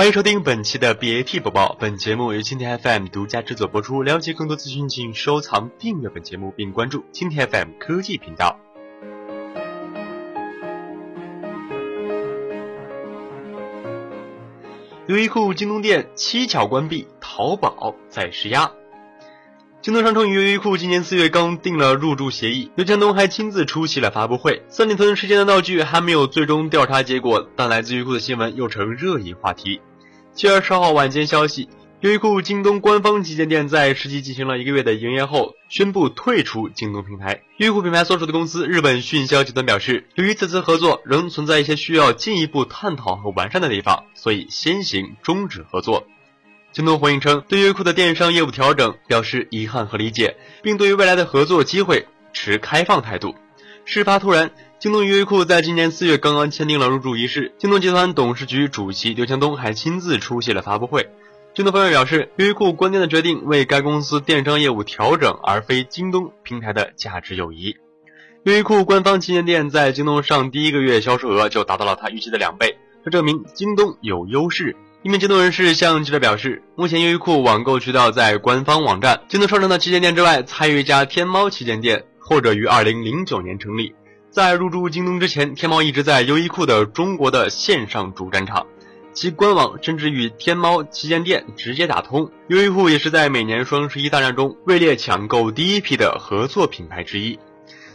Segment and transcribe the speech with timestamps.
[0.00, 4.02] 欢迎收听本期的 BAT 播报，本节目由蜻蜓 FM 独家制作播出。
[4.02, 8.58] 了解更多资讯，请收藏订阅本节目，并关注蜻蜓 FM 科技频道。
[15.06, 18.72] 优衣库京东店蹊跷关闭，淘宝在施压。
[19.82, 24.62] 京东商城与优衣库今年四月刚定了入驻协议，刘强东还亲自出席了发布会。
[24.70, 29.78] 三里屯事件的闹剧还没有最终调查结果，但来自优衣库的新闻又成热议话题。
[30.32, 31.68] 七月二十号晚间消息，
[32.00, 37.42] 优衣库京东官方旗舰店在实际进行了一个月的营业后，宣布退出京东平台。
[37.58, 46.06] 优衣库品牌所属的公司日本迅销集团表示，由于此次合作仍存在一些需要进一步探讨和完善的地方，所以先行终止合作。
[46.72, 53.34] 京东回应称，对优衣库的电商业务调整表示遗憾和理解，并对于未来的合作机会持开放态度。
[53.92, 61.08] 事发突然，京东优衣库在今年四月刚刚签订了入驻仪式，京东集团董事局主席刘强东还亲自出席了发布会。
[61.56, 67.78] 京东方面表示，优衣库关店的决定为该公司电商业务调整，而非京东平台的价值友谊。
[68.44, 74.76] 优衣库官方旗舰店在京东上第一个月销售额就达到了他预期的两倍，这证明京东有优势。
[75.02, 83.94] 一名京东人士向记者表示，目前优衣库网购渠道在官方网站、京东商城的旗舰店之外，还有一家天猫旗舰店，或者于二零零九年成立。
[84.30, 88.66] 在入驻京东之前，天猫一直在优衣库的中国的线上主战场，
[89.12, 92.30] 其官网甚至与天猫旗舰店直接打通。
[92.48, 97.38] 优衣库也是在每年双十一大战中位列抢购第一批的合作品牌之一。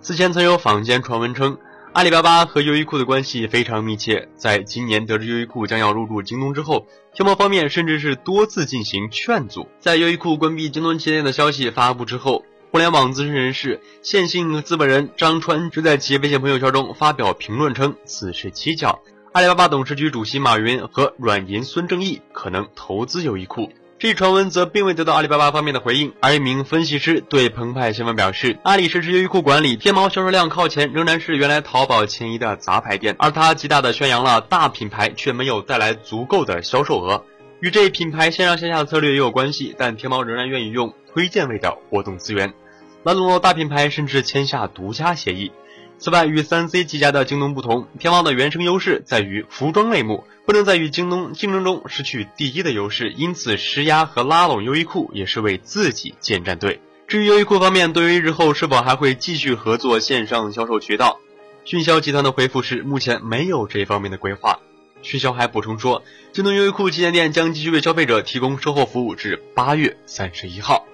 [0.00, 1.58] 此前曾有坊间传闻称。
[1.92, 4.28] 阿里巴巴和优衣库的关系非常密切。
[4.36, 9.66] 在今年得知优衣库将要入驻京东之后，天猫方面甚至是多次进行劝阻。
[9.80, 19.00] 在优衣库关闭京东旗舰店的消息发布之后，互联网资深人士、线性资本人张川就在企业微信朋友圈中发表评论称：“此事蹊跷，
[19.32, 37.24] 阿里巴巴董事局主席马云和软银孙正义可能投资优衣库。”这一传闻则并未得到阿里巴巴方面的回应，而一名分析师对澎湃新闻表示，阿里实施优衣库管理，天猫销售量靠前，仍然是原来淘宝前移的杂牌店，而它极大的宣扬了大品牌，却没有带来足够的销售额，
[37.58, 42.54] 与这一品牌线上线下策略也有关系，但天猫仍然愿意用推荐位的活动资源，
[43.02, 45.52] 来笼络大品牌，甚至签下独家协议。
[45.98, 56.80] 此外，与三 C 几家的京东不同，天猫的原生优势在于服装类目，不能在与京东竞争中失去第一的优势，因此施压和拉拢优衣库也是为自己建战队。
[57.06, 61.20] 至于优衣库方面，对于日后是否还会继续合作线上销售渠道，
[61.66, 64.58] 迅销集团的回复是目前没有这方面的规划。
[65.02, 70.86] 迅销还补充说，京东优衣库旗舰店将继续为消费者提供售后服务至八月三十一号。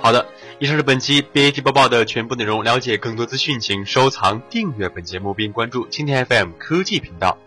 [0.00, 0.28] 好的。
[0.60, 2.64] 以上是本期 BAT 播报的全部内容。
[2.64, 7.38] 了解更多资讯，请收藏、订阅本节目，并关注蜻蜓 FM 科技频道。